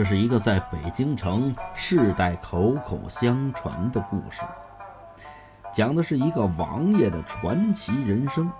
[0.00, 4.40] 这是一个在北京城世代口口相传的故事，
[5.74, 8.50] 讲的是一个王爷的传奇人生。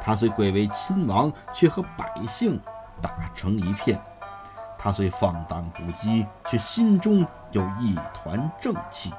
[0.00, 2.60] 他虽贵为亲王，却和百姓
[3.00, 3.96] 打成一片；
[4.76, 9.12] 他虽放荡不羁，却心中有一团正气。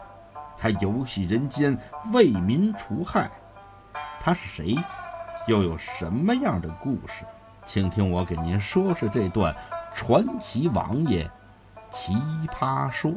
[0.57, 1.77] 他游戏人间，
[2.11, 3.31] 为民除害。
[4.19, 4.75] 他是谁？
[5.47, 7.23] 又有什么样的故事？
[7.65, 9.55] 请听我给您说说这段
[9.95, 11.31] 传奇王爷
[11.89, 12.13] 奇
[12.49, 13.13] 葩说。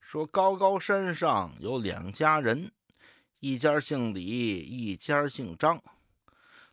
[0.00, 2.72] 说高高山上有两家人，
[3.38, 5.80] 一家姓李，一家姓张。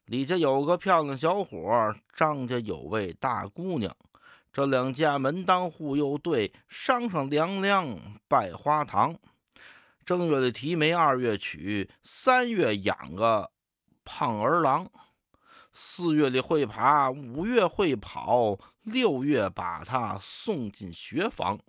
[0.05, 3.95] 李家有个漂亮小伙，张家有位大姑娘。
[4.51, 9.15] 这两家门当户又对，商商量量拜花堂。
[10.03, 13.51] 正月里提媒，二月娶，三月养个
[14.03, 14.89] 胖儿郎，
[15.71, 21.59] 四月里会爬，五月会跑，六月把他送进学房，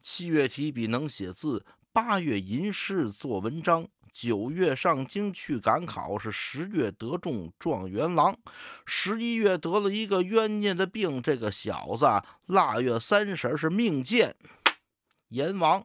[0.00, 8.36] 七月提笔能写字，八月吟诗做文章，九月上京去赶考，是十月得中状元郎，
[8.86, 12.06] 十一月得了一个冤孽的病，这个小子
[12.46, 14.34] 腊月三十是命贱
[15.28, 15.84] 阎王。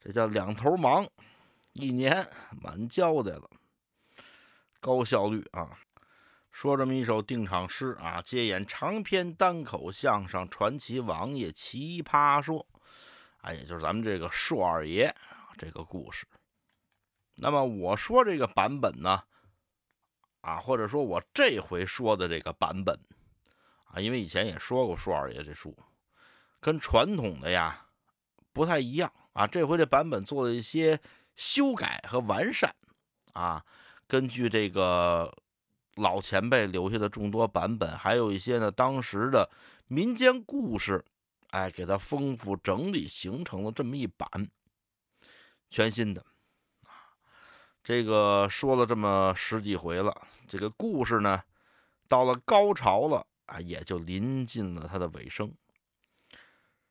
[0.00, 1.06] 这叫两头忙，
[1.74, 2.26] 一年
[2.60, 3.50] 满交代了，
[4.80, 5.78] 高效率啊！
[6.60, 12.66] 说这么一首定场诗啊，接演长篇单口相声传奇王爷奇葩说，
[13.42, 15.14] 哎，也就是咱们这个硕二爷
[15.56, 16.26] 这个故事。
[17.36, 19.22] 那么我说这个版本呢，
[20.40, 22.98] 啊，或者说我这回说的这个版本
[23.84, 25.78] 啊，因为以前也说过硕二爷这书，
[26.58, 27.86] 跟传统的呀
[28.52, 29.12] 不太一样。
[29.32, 30.98] 啊，这回这版本做了一些
[31.36, 32.74] 修改和完善，
[33.32, 33.64] 啊，
[34.08, 35.32] 根据这个
[35.98, 39.50] 老前辈留下的众多版本，还有一些呢当时的
[39.86, 41.04] 民间故事，
[41.50, 44.28] 哎，给它丰富整理，形成了这么一版
[45.70, 46.24] 全新的。
[47.82, 50.14] 这个说了这么十几回了，
[50.46, 51.42] 这个故事呢
[52.06, 55.52] 到了高潮了啊，也就临近了它的尾声。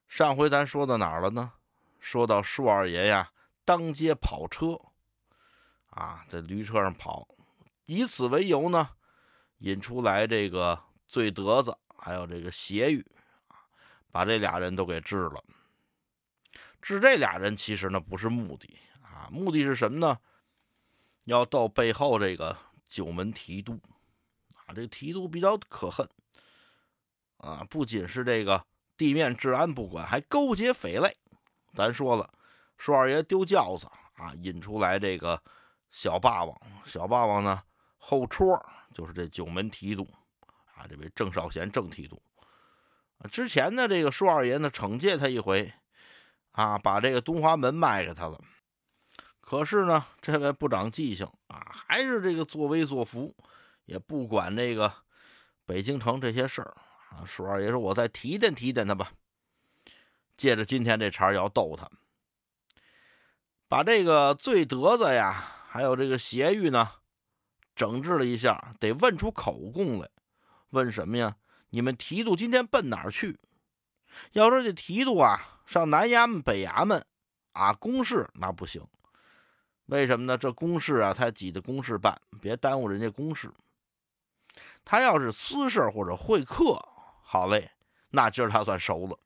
[0.07, 1.53] 上回咱说到哪儿了呢？
[1.99, 3.31] 说到树二爷呀，
[3.65, 4.79] 当街跑车，
[5.89, 7.27] 啊，在驴车上跑，
[7.85, 8.89] 以此为由呢，
[9.59, 13.05] 引出来这个醉德子，还有这个邪玉，
[14.11, 15.43] 把这俩人都给治了。
[16.81, 20.17] 治这俩人其实呢不是目的啊，目的是什么呢？
[21.25, 22.55] 要斗背后这个
[22.87, 23.77] 九门提督，
[24.55, 26.07] 啊，这个提督比较可恨，
[27.37, 31.17] 啊，不仅是这个地面治安不管，还勾结匪类。
[31.73, 32.31] 咱说了，
[32.77, 35.41] 舒二爷丢轿子啊，引出来这个
[35.91, 36.61] 小霸王。
[36.85, 37.61] 小霸王呢，
[37.97, 38.55] 后戳
[38.97, 40.07] 就是这九门提督
[40.73, 42.19] 啊，这位郑少贤郑提督。
[43.31, 45.71] 之前呢，这个舒二爷呢，惩戒他一回
[46.53, 48.41] 啊，把这个东华门卖给他了。
[49.39, 53.35] 可是呢，这位不长记性啊，还是这个作威作福，
[53.85, 54.91] 也不管这个
[55.63, 56.75] 北京城这些事儿
[57.11, 57.23] 啊。
[57.23, 59.11] 舒二爷说：“我再提点提点他吧。”
[60.35, 61.87] 借着今天这茬要逗他，
[63.67, 65.31] 把这个醉德子呀，
[65.67, 66.91] 还有这个邪欲呢，
[67.77, 70.09] 整治了一下，得问出口供来。
[70.71, 71.37] 问什么呀？
[71.69, 73.39] 你们提督今天奔哪儿去？
[74.31, 77.05] 要说这提督啊，上南衙门、北衙门
[77.51, 78.83] 啊，公事那不行。
[79.85, 80.37] 为什么呢？
[80.37, 83.51] 这公事啊，他挤着公事办，别耽误人家公事。
[84.83, 86.83] 他要是私事或者会客，
[87.21, 87.69] 好嘞，
[88.09, 89.19] 那今儿他算熟了。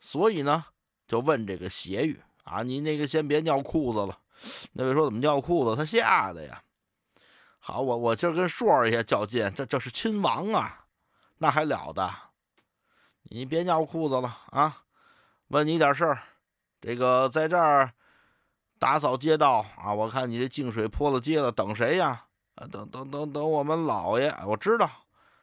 [0.00, 0.64] 所以呢，
[1.06, 4.18] 就问这个邪玉啊，你那个先别尿裤子了。
[4.72, 5.76] 那位说怎么尿裤子？
[5.76, 6.64] 他吓的呀。
[7.64, 10.84] 好，我我今儿跟硕儿爷较劲，这这是亲王啊，
[11.38, 12.10] 那还了得？
[13.22, 14.82] 你别尿裤子了啊！
[15.46, 16.18] 问你点事儿，
[16.80, 17.92] 这个在这儿
[18.80, 22.24] 打扫街道啊，我看你这净水泼了街了，等谁呀？
[22.56, 24.90] 啊，等等等等我们老爷，我知道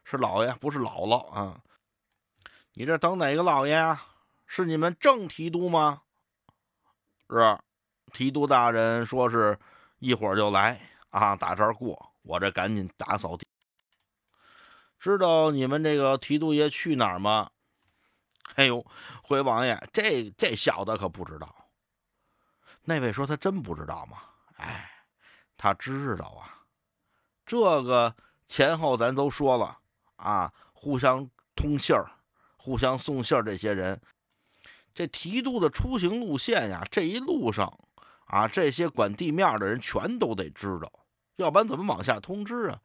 [0.03, 1.57] 是老爷，不是姥姥啊。
[2.73, 4.05] 你这等哪个老爷啊？
[4.45, 6.01] 是你们正提督吗？
[7.29, 7.57] 是，
[8.11, 9.57] 提督大人说是
[9.99, 10.81] 一会儿就来
[11.11, 13.47] 啊，打这儿过，我这赶紧打扫地。
[14.99, 17.49] 知道你们这个提督爷去哪儿吗？
[18.53, 18.85] 哎呦，
[19.23, 21.55] 回王爷，这这小子可不知道。
[22.83, 24.17] 那位说他真不知道吗？
[24.57, 24.91] 哎，
[25.57, 26.61] 他知道啊，
[27.47, 28.15] 这个
[28.47, 29.79] 前后咱都说了
[30.17, 32.11] 啊，互相通信儿，
[32.57, 33.99] 互相送信儿，这些人。
[34.93, 37.79] 这提督的出行路线呀，这一路上
[38.25, 40.91] 啊，这些管地面的人全都得知道，
[41.39, 42.79] 要不然怎么往下通知啊？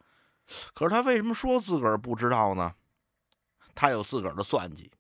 [0.74, 2.74] 可是他为什么说自个儿不知道呢？
[3.74, 4.92] 他有自个儿的算计，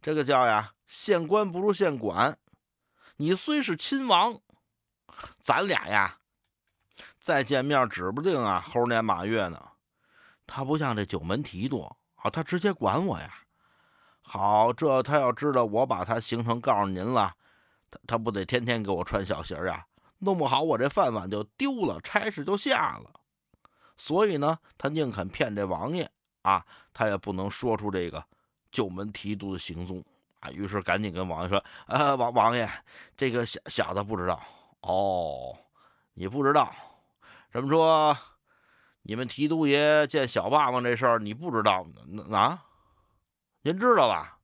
[0.00, 2.38] 这个叫呀，县官不如县管。
[3.16, 4.38] 你虽是亲王，
[5.42, 6.18] 咱俩呀，
[7.20, 9.60] 再见面指不定啊，猴年马月呢。
[10.46, 11.82] 他不像这九门提督
[12.14, 13.34] 啊，他直接管我呀。
[14.22, 17.34] 好，这他要知道我把他行程告诉您了，
[17.90, 19.84] 他他不得天天给我穿小鞋呀？
[20.18, 23.10] 弄不好我这饭碗就丢了，差事就下了。
[23.96, 26.10] 所以呢，他宁肯骗这王爷
[26.42, 28.24] 啊，他也不能说出这个
[28.70, 30.04] 九门提督的行踪
[30.40, 30.50] 啊。
[30.50, 32.68] 于是赶紧跟王爷说：“呃，王王爷，
[33.16, 34.40] 这个小小的不知道
[34.80, 35.56] 哦，
[36.14, 36.72] 你不知道，
[37.52, 38.16] 怎么说？
[39.02, 41.86] 你们提督爷见小霸王这事儿你不知道
[42.30, 42.64] 啊？
[43.62, 44.38] 您知道吧？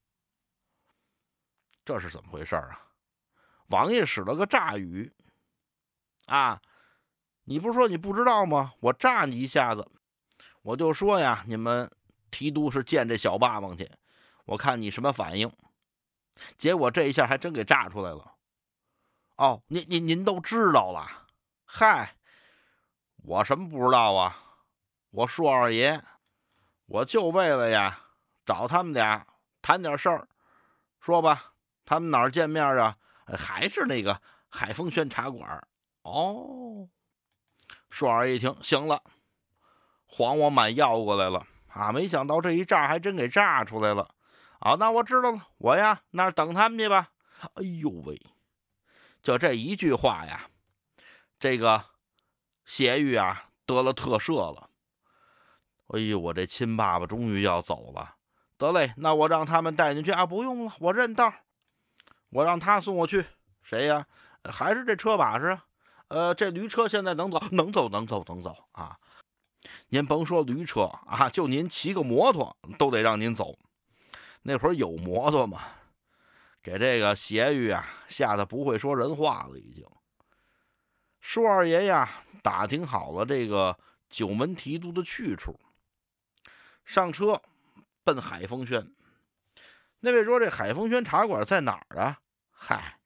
[1.85, 2.81] 这是怎么回事啊？
[3.69, 5.13] 王爷使了个诈语
[6.27, 6.61] 啊！”
[7.47, 8.73] 你不是说你不知道吗？
[8.81, 9.87] 我炸你一下子，
[10.63, 11.91] 我就说呀，你们
[12.31, 13.91] 提督是见这小霸王去，
[14.47, 15.53] 我看你什么反应。
[16.57, 18.35] 结果这一下还真给炸出来了。
[19.37, 21.07] 哦，您您您都知道了？
[21.67, 22.17] 嗨，
[23.25, 24.41] 我什么不知道啊？
[25.11, 26.03] 我硕二爷，
[26.87, 28.01] 我就为了呀
[28.47, 29.27] 找他们俩
[29.61, 30.27] 谈点事儿。
[30.99, 31.53] 说吧，
[31.85, 32.97] 他们哪儿见面啊？
[33.27, 34.19] 还是那个
[34.49, 35.69] 海丰轩茶馆。
[36.05, 36.89] 哦。
[37.91, 39.03] 双儿一听，行了，
[40.07, 41.93] 黄我满要过来了啊！
[41.93, 44.15] 没想到这一炸还真给炸出来了
[44.59, 44.75] 啊！
[44.79, 47.11] 那我知道了，我呀那儿等他们去吧。
[47.55, 48.21] 哎呦喂，
[49.23, 50.49] 就这一句话呀，
[51.39, 51.85] 这个
[52.65, 54.71] 谢玉啊得了特赦了。
[55.89, 58.17] 哎呦，我这亲爸爸终于要走了。
[58.59, 60.27] 得嘞，那我让他们带进去啊！
[60.27, 61.33] 不用了，我认道，
[62.31, 63.25] 我让他送我去。
[63.63, 64.07] 谁呀？
[64.51, 65.65] 还是这车把式啊？
[66.09, 68.99] 呃，这驴车现在能走，能走，能走，能走啊！
[69.89, 73.59] 您甭说驴车啊，就您骑个摩托都得让您走。
[74.43, 75.63] 那会儿有摩托吗？
[76.63, 79.85] 给这个邪玉啊吓得不会说人话了，已经。
[81.21, 82.11] 舒二爷呀，
[82.43, 83.79] 打听好了这个
[84.11, 85.59] 九门提督的去处，
[86.85, 87.41] 上车
[88.05, 88.95] 奔海丰轩。
[90.01, 92.21] 那位说：“这海丰轩茶馆在哪儿啊？”
[92.53, 92.99] 嗨。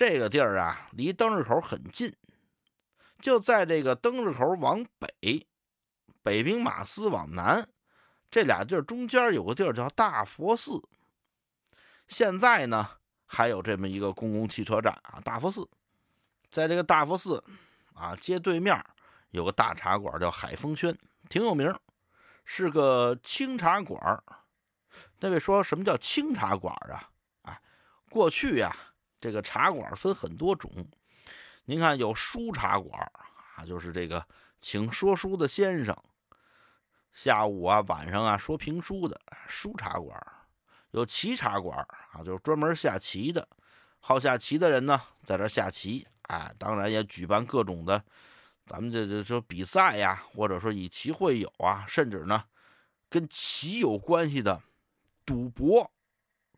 [0.00, 2.10] 这个地儿啊，离灯市口很近，
[3.18, 5.46] 就在这个灯市口往北，
[6.22, 7.68] 北兵马司往南，
[8.30, 10.82] 这俩地儿中间有个地儿叫大佛寺。
[12.08, 12.92] 现在呢，
[13.26, 15.68] 还有这么一个公共汽车站啊，大佛寺。
[16.50, 17.44] 在这个大佛寺
[17.92, 18.82] 啊街对面
[19.32, 20.96] 有个大茶馆叫海丰轩，
[21.28, 21.70] 挺有名，
[22.46, 24.00] 是个清茶馆。
[25.18, 27.10] 那位说什么叫清茶馆啊？
[27.42, 27.60] 哎，
[28.08, 28.74] 过去呀。
[29.20, 30.70] 这个茶馆分很多种，
[31.66, 33.00] 您看有书茶馆
[33.54, 34.26] 啊，就是这个
[34.60, 35.94] 请说书的先生，
[37.12, 40.16] 下午啊、晚上啊说评书的书茶馆；
[40.92, 41.78] 有棋茶馆
[42.12, 43.46] 啊，就是专门下棋的，
[44.00, 46.06] 好下棋的人呢在这下棋。
[46.22, 48.02] 哎，当然也举办各种的，
[48.64, 52.44] 咱们这这说比赛呀，或者说以棋会友啊，甚至呢
[53.08, 54.62] 跟棋有关系的
[55.26, 55.90] 赌博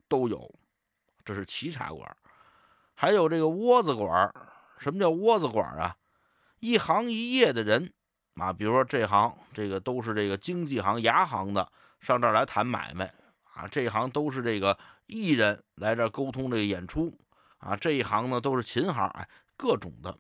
[0.06, 0.54] 都有。
[1.24, 2.16] 这是棋茶馆。
[3.02, 4.32] 还有这个窝子馆
[4.78, 5.96] 什么叫窝子馆啊？
[6.60, 7.92] 一行一业的人
[8.36, 11.68] 啊，比如说这行这个都是这个经济行、牙行的，
[12.00, 13.12] 上这儿来谈买卖
[13.54, 13.66] 啊。
[13.66, 17.12] 这一行都是这个艺人来这儿沟通这个演出
[17.58, 17.74] 啊。
[17.74, 20.16] 这一行呢都是琴行，哎，各种的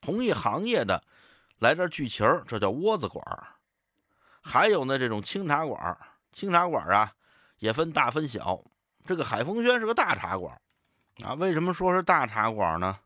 [0.00, 1.02] 同一行业的
[1.58, 3.24] 来这儿聚齐，这叫窝子馆
[4.42, 5.98] 还有呢这种清茶馆
[6.32, 7.12] 清茶馆啊
[7.58, 8.62] 也分大分小。
[9.04, 10.56] 这个海丰轩是个大茶馆。
[11.22, 12.98] 啊，为什么说是大茶馆呢？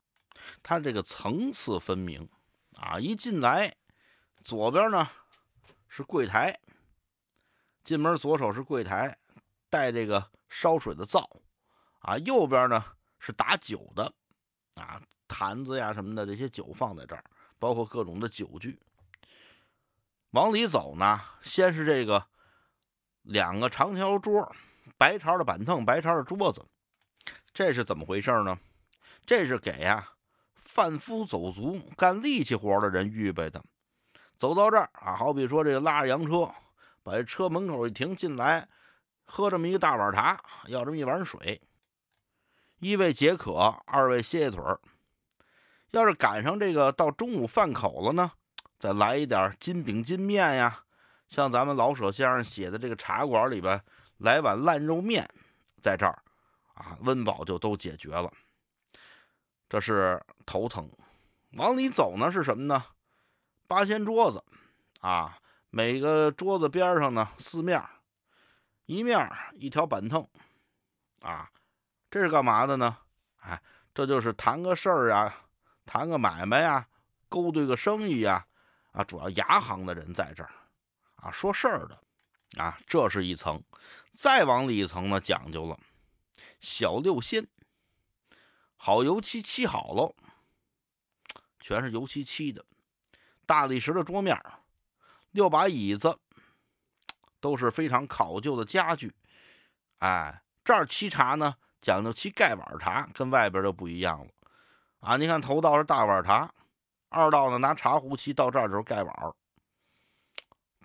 [0.62, 2.28] 它这个层次分明
[2.76, 2.99] 啊！
[2.99, 3.75] 一进来，
[4.42, 5.09] 左边呢
[5.88, 6.59] 是柜台，
[7.83, 9.16] 进门左手是柜台，
[9.71, 11.28] 带这个烧水的灶
[12.00, 12.18] 啊。
[12.18, 12.85] 右边呢
[13.18, 14.12] 是打酒的
[14.75, 17.25] 啊，坛子呀什么的，这些酒放在这儿，
[17.59, 18.78] 包括各种的酒具。
[20.30, 22.26] 往里走呢，先是这个
[23.23, 24.54] 两个长条桌，
[24.99, 26.64] 白朝的板凳，白朝的桌子。
[27.54, 28.58] 这是怎么回事呢？
[29.25, 30.06] 这是给呀
[30.56, 33.62] 贩夫走卒、干力气活的人预备的。
[34.37, 36.52] 走到这儿啊，好比说这个拉着洋车，
[37.04, 38.68] 把这车门口一停，进来
[39.25, 41.62] 喝这么一个大碗茶，要这么一碗水，
[42.80, 43.54] 一位解渴，
[43.87, 44.80] 二位歇歇腿儿。
[45.92, 48.32] 要是赶上这个到中午饭口了呢，
[48.80, 50.80] 再来一点金饼金面呀，
[51.28, 53.80] 像咱们老舍先生写的这个茶馆里边
[54.18, 55.30] 来碗烂肉面，
[55.80, 56.23] 在这儿。
[56.74, 58.32] 啊，温饱就都解决了，
[59.68, 60.90] 这是头疼。
[61.52, 62.84] 往里走呢是什么呢？
[63.66, 64.42] 八仙桌子
[65.00, 65.38] 啊，
[65.70, 67.82] 每个桌子边上呢四面，
[68.86, 70.26] 一面一条板凳，
[71.20, 71.50] 啊，
[72.10, 72.98] 这是干嘛的呢？
[73.40, 73.62] 哎，
[73.94, 75.46] 这就是谈个事儿啊，
[75.86, 76.88] 谈个买卖呀，
[77.28, 78.44] 勾兑个生意呀，
[78.92, 80.50] 啊，主要牙行的人在这儿，
[81.16, 81.98] 啊，说事儿的，
[82.60, 83.62] 啊，这是一层，
[84.12, 85.78] 再往里一层呢，讲究了，
[86.60, 87.46] 小六仙，
[88.76, 90.14] 好油漆漆好喽，
[91.60, 92.64] 全是油漆漆的，
[93.46, 94.40] 大理石的桌面，
[95.30, 96.18] 六把椅子。
[97.40, 99.14] 都是非常考究的家具，
[99.98, 104.32] 哎，这儿沏茶呢，讲究沏盖碗茶，跟外边就不一样了
[105.00, 105.18] 啊！
[105.18, 106.50] 你看头道是大碗茶，
[107.10, 109.34] 二道呢拿茶壶沏，到这儿就是盖碗，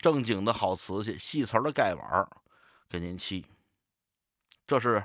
[0.02, 2.30] 正经的好瓷器，细瓷的盖碗
[2.90, 3.46] 给您沏，
[4.68, 5.02] 这是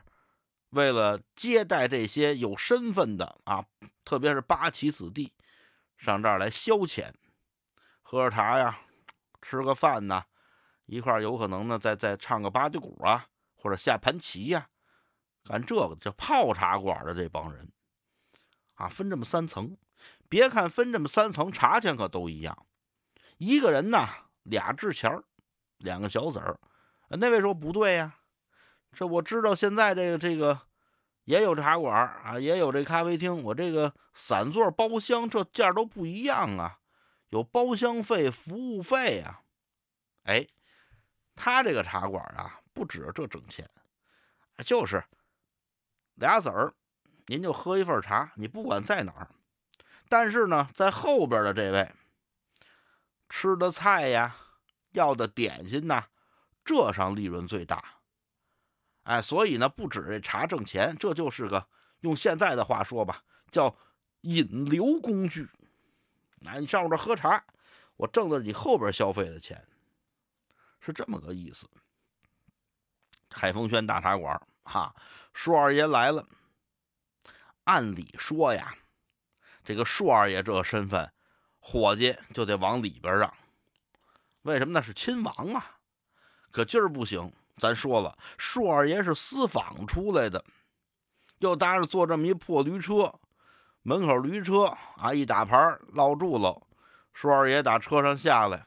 [0.74, 3.64] 为了接待这些有身份的啊，
[4.04, 5.32] 特别是八旗子弟
[5.96, 7.12] 上这儿来消遣，
[8.02, 8.80] 喝着茶呀，
[9.40, 10.24] 吃个饭呐。
[10.86, 14.68] 一块有可能呢，再再唱个八九鼓啊，或者下盘棋呀，
[15.44, 17.72] 干这个叫泡茶馆的这帮人
[18.74, 19.76] 啊，分这么三层。
[20.28, 22.66] 别看分这么三层，茶钱可都一样。
[23.38, 24.06] 一个人呢，
[24.42, 25.24] 俩制钱儿，
[25.78, 26.58] 两个小子儿。
[27.08, 28.18] 那位说不对呀，
[28.94, 30.58] 这我知道现在这个这个
[31.24, 36.78] 也有茶馆啊，也有这咖啡厅，我这个散座包厢这价都不一样啊，
[37.28, 39.42] 有包厢费、服务费啊，
[40.24, 40.46] 哎。
[41.36, 43.68] 他这个茶馆啊，不止这挣钱，
[44.64, 45.02] 就是
[46.14, 46.72] 俩子儿，
[47.26, 49.28] 您就喝一份茶，你不管在哪儿。
[50.08, 51.90] 但是呢，在后边的这位
[53.28, 54.36] 吃的菜呀，
[54.92, 56.04] 要的点心呐，
[56.64, 57.93] 这上利润最大。
[59.04, 61.66] 哎，所以呢，不止这茶挣钱，这就是个
[62.00, 63.74] 用现在的话说吧，叫
[64.22, 65.48] 引流工具。
[66.46, 67.42] 哎，你上我这喝茶，
[67.96, 69.62] 我挣的是你后边消费的钱。
[70.80, 71.66] 是这么个意思。
[73.30, 74.94] 海丰轩大茶馆，哈，
[75.32, 76.26] 舒二爷来了。
[77.64, 78.74] 按理说呀，
[79.64, 81.10] 这个舒二爷这个身份，
[81.58, 83.32] 伙计就得往里边让。
[84.42, 84.72] 为什么？
[84.72, 85.78] 那是亲王啊。
[86.50, 90.44] 可今儿不行，咱说了，舒二爷是私访出来的，
[91.38, 93.14] 又搭着坐这么一破驴车，
[93.82, 95.56] 门口驴车啊一打牌
[95.88, 96.66] 落住了。
[97.12, 98.66] 舒二爷打车上下来。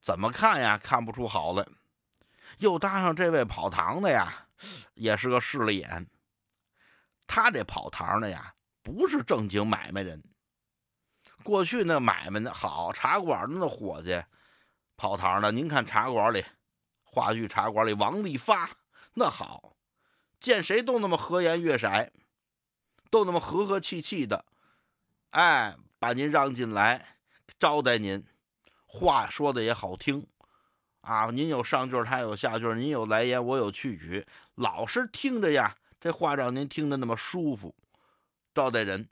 [0.00, 0.78] 怎么看呀？
[0.78, 1.66] 看不出好来。
[2.58, 4.46] 又搭上这位跑堂的呀，
[4.94, 6.08] 也是个势利眼。
[7.26, 10.22] 他这跑堂的呀，不是正经买卖人。
[11.42, 14.22] 过去那买卖的好，茶馆的那伙计，
[14.96, 16.44] 跑堂的，您看茶馆里，
[17.14, 18.70] 话剧茶馆里，王利发
[19.12, 19.76] 那好，
[20.40, 22.10] 见谁都那么和颜悦色，
[23.10, 24.46] 都那么和和气气的，
[25.32, 27.18] 哎，把您让进来，
[27.58, 28.24] 招待您。
[28.86, 30.26] 话说的也好听，
[31.02, 37.74] 啊，您有上句，他有下句，您有来言，我有去语，老是听着呀，这话让您听着那么舒服，
[38.54, 39.06] 招待人。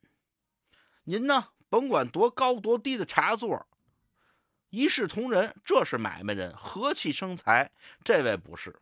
[1.04, 3.66] 您呢，甭管多高多低的茶座，
[4.70, 7.70] 一视同仁，这是买卖人，和气生财。
[8.02, 8.74] 这位不是，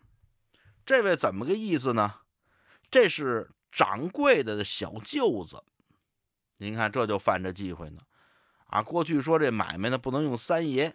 [0.87, 2.21] 这位怎么个意思呢？
[2.91, 5.63] 这是掌柜的小舅子，
[6.59, 8.03] 您看这就犯着忌讳呢。
[8.67, 10.95] 啊，过去说这买卖呢不能用三爷，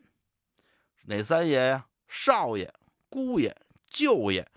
[1.06, 1.88] 哪三爷呀？
[2.08, 2.72] 少爷、
[3.10, 3.56] 姑爷、
[3.88, 4.48] 舅爷，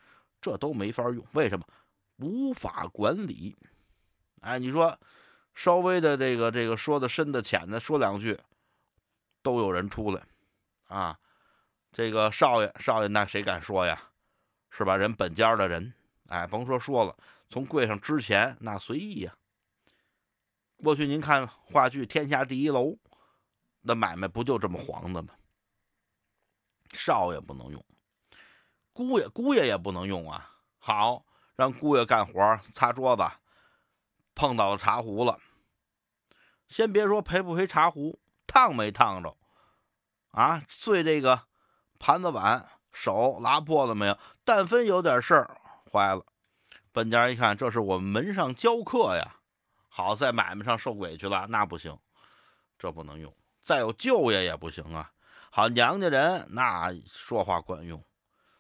[0.41, 1.27] 这都没法用。
[1.33, 1.67] 为什么？
[2.17, 3.57] 无法管理。
[4.41, 4.99] 哎，你说
[5.55, 8.39] 稍微的这个这个说的深的浅的，说两句，
[9.47, 10.21] 都有人出来。
[10.89, 11.17] 啊，
[11.93, 14.11] 这个少爷少爷，那谁敢说呀？
[14.71, 14.97] 是吧？
[14.97, 15.95] 人本家的人，
[16.27, 17.17] 哎，甭说说了，
[17.49, 19.33] 从柜上支钱那随意呀。
[20.79, 22.87] 过去您看话剧《天下第一楼》。
[23.83, 25.33] 那买卖不就这么黄的吗？
[26.93, 27.85] 少爷不能用，
[28.93, 30.57] 姑爷姑爷也不能用啊！
[30.79, 31.25] 好，
[31.55, 33.23] 让姑爷干活，擦桌子，
[34.35, 35.39] 碰到了茶壶了，
[36.69, 39.37] 先别说赔不赔茶壶，烫没烫着
[40.31, 40.63] 啊？
[40.69, 41.43] 碎这个
[41.99, 44.19] 盘子碗，手拉破了没有？
[44.45, 45.61] 但分有点事儿，
[45.93, 46.25] 坏了，
[46.93, 49.37] 本家一看，这是我们门上教课呀！
[49.89, 51.99] 好在买卖上受委屈了，那不行，
[52.79, 53.35] 这不能用。
[53.63, 55.11] 再有舅爷也不行啊，
[55.51, 58.05] 好娘家人那说话管用，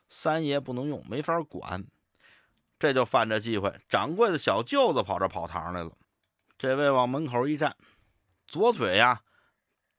[0.09, 1.85] 三爷不能用，没法管，
[2.78, 3.73] 这就犯着忌讳。
[3.88, 5.93] 掌柜的小舅子跑这跑堂来了，
[6.57, 7.76] 这位往门口一站，
[8.47, 9.23] 左腿呀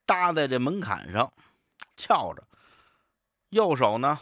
[0.07, 1.31] 搭在这门槛上，
[1.95, 2.43] 翘着，
[3.49, 4.19] 右手呢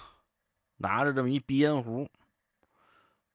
[0.75, 2.09] 拿着这么一鼻烟壶，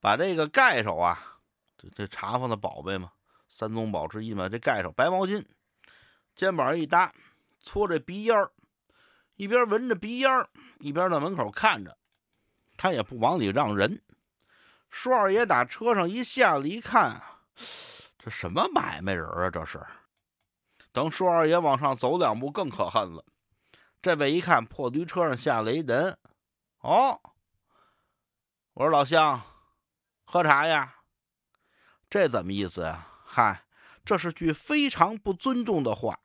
[0.00, 1.38] 把这个盖手啊，
[1.78, 3.12] 这这茶房的宝贝嘛，
[3.48, 5.42] 三宗宝之一嘛，这盖手白毛巾，
[6.34, 7.14] 肩膀一搭。
[7.62, 8.50] 搓这鼻烟儿，
[9.36, 11.94] 一边闻着鼻烟一边在门口看着。
[12.78, 14.00] 他也不往里让人。
[14.88, 17.22] 舒二爷打车上一下来一看，
[18.18, 19.50] 这什么买卖人啊？
[19.50, 19.78] 这是。
[20.92, 23.24] 等舒二爷往上走两步，更可恨了。
[24.02, 26.16] 这位一看，破驴车上下来一人。
[26.80, 27.20] 哦，
[28.74, 29.42] 我说老乡，
[30.24, 30.94] 喝茶呀？
[32.08, 33.06] 这怎么意思呀？
[33.24, 33.64] 嗨，
[34.04, 36.18] 这是句非常不尊重的话。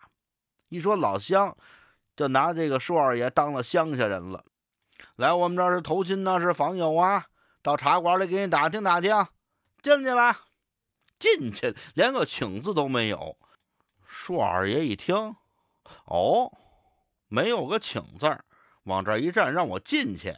[0.69, 1.55] 一说老乡，
[2.15, 4.43] 就拿这个舒二爷当了乡下人了。
[5.17, 7.25] 来我们这儿是投亲呢，是访友啊。
[7.61, 9.13] 到茶馆里给你打听打听，
[9.83, 10.45] 进去吧。
[11.19, 13.37] 进去连个请字都没有。
[14.25, 15.35] 舒二爷一听，
[16.05, 16.51] 哦，
[17.27, 18.43] 没有个请字儿，
[18.85, 20.35] 往这一站，让我进去。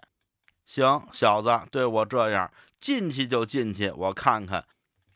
[0.65, 2.51] 行，小子，对我这样，
[2.82, 3.89] 进去就进去。
[3.91, 4.65] 我看看，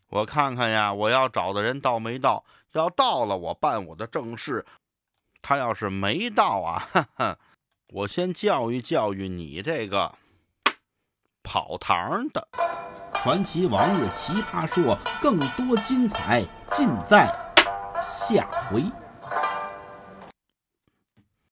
[0.07, 2.45] 我看看呀，我要找的人到没到？
[2.71, 4.65] 要到了，我办我的正事。
[5.41, 7.37] 他要是没到啊，哈哈，
[7.89, 10.15] 我先教育教育你这个。
[11.43, 12.47] 跑堂的
[13.13, 17.50] 传奇王爷奇葩说，更多精彩尽在
[18.03, 18.91] 下回。